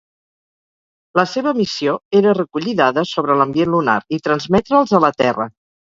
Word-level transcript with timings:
La 1.19 1.25
seva 1.33 1.51
missió 1.59 1.93
era 2.21 2.33
recollir 2.39 2.75
dades 2.81 3.13
sobre 3.19 3.35
l'ambient 3.43 3.73
lunar 3.75 3.99
i 4.19 4.23
transmetre'ls 4.29 4.99
a 4.99 5.03
la 5.05 5.17
Terra. 5.25 5.47